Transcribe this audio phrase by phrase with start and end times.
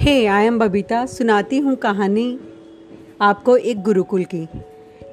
[0.00, 2.38] Hey I am Babita सुनाती हूँ कहानी
[3.20, 4.48] आपको एक गुरुकुल की।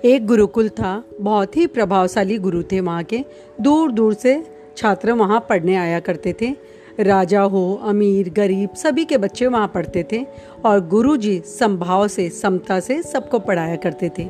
[0.06, 3.24] एक गुरुकुल था, बहुत ही प्रभावशाली गुरु थे वहाँ के।
[3.62, 6.54] दूर दूर से छात्र वहाँ पढ़ने आया करते थे।
[7.00, 10.26] राजा हो, अमीर, गरीब, सभी के बच्चे वहाँ पढ़ते थे
[10.66, 14.30] और गुरु जी संभाव से, समता से सबको पढ़ाया करते थे।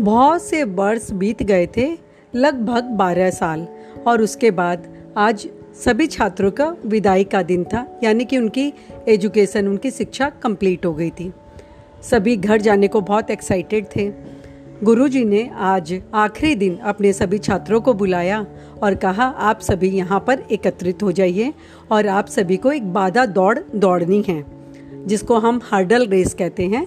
[0.00, 1.98] बहुत से वर्ष बीत गए थे,
[2.34, 3.66] लगभग बारह साल,
[4.06, 8.72] और उसके बाद आज सभी छात्रों का विदाई का दिन था, यानी कि उनकी
[9.08, 11.32] एजुकेशन, उनकी शिक्षा कंप्लीट हो गई थी।
[12.02, 14.10] सभी घर जाने को बहुत एक्साइटेड थे।
[14.82, 18.44] गुरुजी ने आज आखिरी दिन अपने सभी छात्रों को बुलाया
[18.82, 21.52] और कहा, आप सभी यहाँ पर एकत्रित हो जाइए
[21.90, 24.44] और आप सभी को एक बाधा दौड़ दौड़नी है,
[25.06, 26.86] जिसको हम हर्डल रेस कहते हैं।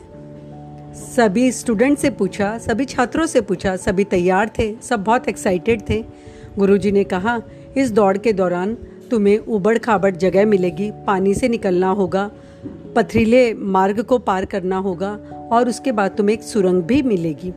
[0.96, 6.04] सभी स्टूडेंट से पूछा, सभी छात्रों से पूछा, सभी तैयार थे, सब बहुत एक्साइटेड थे।
[6.58, 7.42] गुरुजी ने कहा
[7.78, 8.78] इस दौड़ के दौरान
[9.12, 12.32] तुम्हें उबड़ खाबड़ जगह मिलेगी, पानी से निकलना होगा,
[12.96, 15.12] पथरीले मार्ग को पार करना होगा
[15.52, 17.54] और उसके बाद तुम्हें एक सुरंग भी मिलेगी।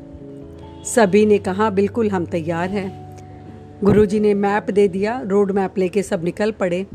[0.85, 3.09] सभी ने कहा, बिल्कुल, हम तैयार हैं।
[3.85, 6.87] गुरुजी ने मैप दे दिया, रोड मैप लेके सब निकल पड़े।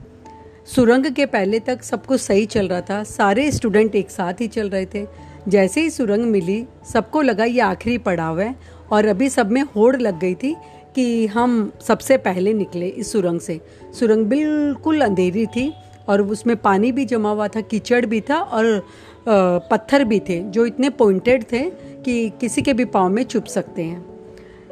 [0.75, 4.47] सुरंग के पहले तक सब कुछ सही चल रहा था, सारे स्टूडेंट एक साथ ही
[4.47, 5.05] चल रहे थे।
[5.47, 8.55] जैसे ही सुरंग मिली, सबको लगा ये आखिरी पड़ाव है
[8.91, 10.55] और अभी सब में होड़ लग गई थी
[10.95, 13.59] कि हम सबसे पहले निकले इस सुरंग से।
[13.99, 15.72] सुरंग बिल्कुल अंधेरी थी
[16.09, 18.85] और उसमें पानी भी जमा हुआ था, कीचड़ भी था और
[19.27, 21.63] पत्थर भी थे, जो इतने पॉइंटेड थे
[22.05, 24.05] कि किसी के भी पाँव में चुप सकते हैं।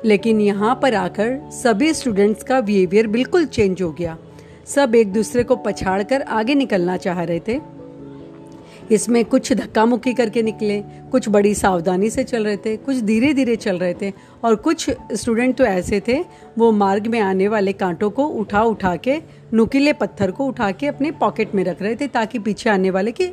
[0.05, 4.17] लेकिन यहाँ पर आकर सभी स्टूडेंट्स का बिहेवियर बिल्कुल चेंज हो गया।
[4.65, 7.59] सब एक दूसरे को पछाड़ कर आगे निकलना चाह रहे थे।
[8.91, 10.79] इसमें कुछ धक्का मुक्की करके निकले,
[11.11, 14.11] कुछ बड़ी सावधानी से चल रहे थे, कुछ धीरे धीरे चल रहे थे
[14.43, 16.19] और कुछ स्टूडेंट तो ऐसे थे,
[16.57, 19.21] वो मार्ग में आने वाले कांटों को उठा उठा के,
[19.53, 23.11] नुकीले पत्थर को उठा के अपने पॉकेट में रख रहे थे ताकि पीछे आने वाले
[23.11, 23.31] के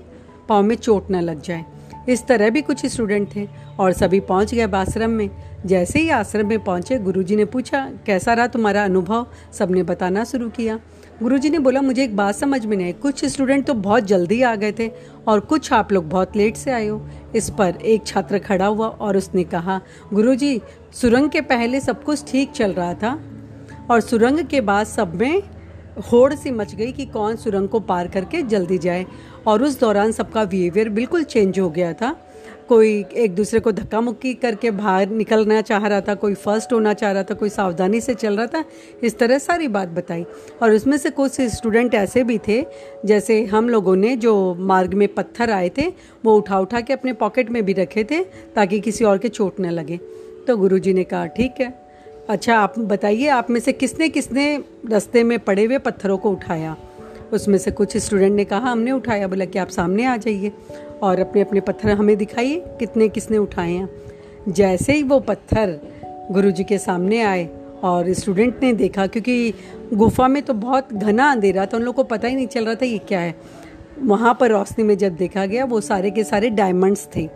[0.48, 1.64] पाँव में चोट न लग जाए।
[2.08, 3.46] इस तरह भी कुछ स्टूडेंट थे
[3.80, 5.30] और सभी पहुँच गए आश्रम में।
[5.66, 9.26] जैसे ही आश्रम में पहुँचे, गुरुजी ने पूछा, कैसा रहा तुम्हारा अनुभव?
[9.52, 10.78] सबने बताना शुरू किया।
[11.22, 14.40] गुरुजी ने बोला, मुझे एक बात समझ में नहीं आई। कुछ स्टूडेंट तो बहुत जल्दी
[14.42, 14.90] आ गए थे
[15.28, 17.00] और कुछ आप लोग बहुत लेट से आए हो।
[17.36, 19.80] इस पर एक छात्र खड़ा हुआ और उसने कहा,
[20.12, 20.60] गुरुजी,
[20.92, 23.18] सुरंग के पहले सब कुछ ठीक चल रहा था
[23.90, 25.42] और सुरंग के बाद सब में
[26.12, 29.04] होड़ सी मच गई कि कौन सुरंग को पार करके जल्दी जाए
[29.46, 32.16] और उस दौरान सबका बिहेवियर बिल्कुल चेंज हो गया था।
[32.68, 36.94] कोई एक दूसरे को धक्का मुक्की करके बाहर निकलना चाह रहा था, कोई फ़र्स्ट होना
[36.94, 38.64] चाह रहा था, कोई सावधानी से चल रहा था,
[39.02, 40.26] इस तरह सारी बात बताई।
[40.62, 42.66] और उसमें से कुछ स्टूडेंट ऐसे भी थे,
[43.06, 45.92] जैसे हम लोगों ने जो मार्ग में पत्थर आए थे,
[46.24, 49.60] वो उठा उठा के अपने पॉकेट में भी रखे थे, ताकि किसी और के चोट
[49.60, 50.00] न लगे।
[50.46, 51.88] तो गुरु ने कहा, ठीक है।
[52.28, 56.76] अच्छा आप बताइए, आप में से किसने किसने रास्ते में पड़े हुए पत्थरों को उठाया?
[57.32, 60.52] उसमें से कुछ स्टूडेंट ने कहा, हमने उठाया। बोला कि, आप सामने आ जाइए।
[61.02, 63.88] और अपने अपने पत्थर हमें दिखाइए, कितने किसने उठाए हैं।
[64.48, 65.78] जैसे ही वो पत्थर
[66.30, 67.48] गुरु जी के सामने आए
[67.82, 69.54] और स्टूडेंट ने देखा, क्योंकि
[69.94, 72.74] गुफा में तो बहुत घना अंधेरा था, उन लोग को पता ही नहीं चल रहा
[72.74, 73.34] था ये क्या है।
[73.98, 77.28] वहाँ पर रोशनी में जब देखा गया, वो सारे के सारे डायमंड्स थे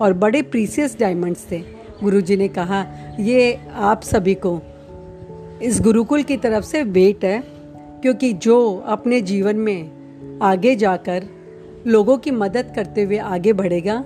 [0.00, 1.58] और बड़े प्रीसियस डायमंड्स थे।
[2.02, 2.84] गुरुजी ने कहा,
[3.20, 4.60] ये आप सभी को
[5.62, 7.42] इस गुरुकुल की तरफ़ से वेट है,
[8.02, 11.24] क्योंकि जो अपने जीवन में आगे जाकर
[11.86, 14.04] लोगों की मदद करते हुए आगे बढ़ेगा,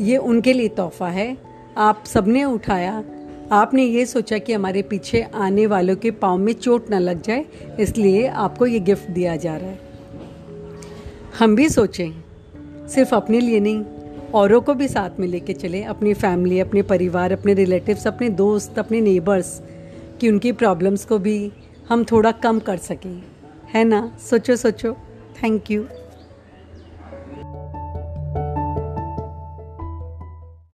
[0.00, 1.36] ये उनके लिए तोहफा है।
[1.76, 3.04] आप सबने उठाया।
[3.52, 7.44] आपने ये सोचा कि हमारे पीछे आने वालों के पाँव में चोट ना लग जाए,
[7.80, 9.78] इसलिए आपको ये गिफ्ट दिया जा रहा है।
[11.38, 12.10] हम भी सोचें,
[12.88, 13.84] सिर्फ़ अपने लिए नहीं,
[14.34, 18.78] औरों को भी साथ में लेके चले, अपनी फैमिली, अपने परिवार, अपने रिलेटिव्स, अपने दोस्त,
[18.78, 19.62] अपने नेबर्स,
[20.20, 21.52] कि उनकी प्रॉब्लम्स को भी
[21.88, 23.22] हम थोड़ा कम कर सकें।
[23.74, 24.18] है ना?
[24.30, 24.92] सोचो सोचो।
[25.42, 25.84] Thank you